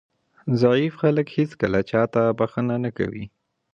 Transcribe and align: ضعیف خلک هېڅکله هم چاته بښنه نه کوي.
ضعیف 0.61 0.93
خلک 1.01 1.27
هېڅکله 1.37 1.79
هم 1.83 1.87
چاته 1.89 2.21
بښنه 2.37 2.75
نه 2.83 2.91
کوي. 2.97 3.25